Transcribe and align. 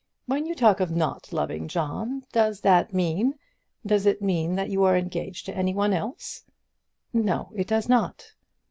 When 0.25 0.47
you 0.47 0.55
talk 0.55 0.79
of 0.79 0.89
not 0.89 1.31
loving 1.31 1.67
John, 1.67 2.23
does 2.31 2.61
that 2.61 2.91
mean 2.91 3.35
does 3.85 4.07
it 4.07 4.19
mean 4.19 4.55
that 4.55 4.71
you 4.71 4.83
are 4.83 4.97
engaged 4.97 5.45
to 5.45 5.55
anyone 5.55 5.93
else?" 5.93 6.43
"No, 7.13 7.51
it 7.55 7.67
does 7.67 7.87
not." 7.87 8.33